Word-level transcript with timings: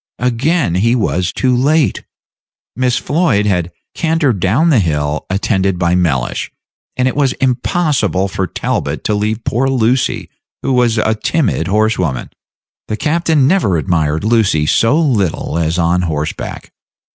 Again 0.17 0.73
he 0.73 0.95
was 0.95 1.31
too 1.31 1.55
late; 1.55 2.01
Miss 2.75 2.97
Floyd 2.97 3.45
had 3.45 3.71
cantered 3.93 4.39
down 4.39 4.71
the 4.71 4.79
hill 4.79 5.27
attended 5.29 5.77
by 5.77 5.93
Mellish, 5.93 6.51
and 6.97 7.07
it 7.07 7.15
was 7.15 7.33
impossible 7.33 8.27
for 8.27 8.47
Talbot 8.47 9.03
to 9.03 9.13
leave 9.13 9.43
poor 9.43 9.67
Lucy, 9.67 10.27
who 10.63 10.73
was 10.73 10.97
a 10.97 11.13
timid 11.13 11.67
horsewoman. 11.67 12.31
The 12.87 12.97
captain 12.97 13.45
never 13.47 13.77
admired 13.77 14.23
Lucy 14.23 14.65
so 14.65 14.99
little 14.99 15.59
as 15.59 15.77
on 15.77 16.01
horseback. 16.01 16.71